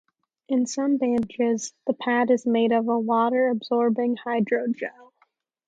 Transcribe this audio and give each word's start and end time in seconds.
In 0.49 0.65
some 0.65 0.97
bandages, 0.97 1.75
the 1.85 1.93
pad 1.93 2.31
is 2.31 2.47
made 2.47 2.71
of 2.71 2.89
a 2.89 2.99
water-absorbing 2.99 4.17
hydrogel. 4.25 5.11